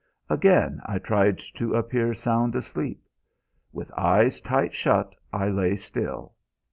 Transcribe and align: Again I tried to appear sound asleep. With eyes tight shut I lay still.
Again 0.31 0.81
I 0.87 0.97
tried 0.97 1.37
to 1.37 1.75
appear 1.75 2.15
sound 2.15 2.55
asleep. 2.55 3.03
With 3.71 3.91
eyes 3.95 4.41
tight 4.41 4.73
shut 4.73 5.13
I 5.31 5.49
lay 5.49 5.75
still. 5.75 6.33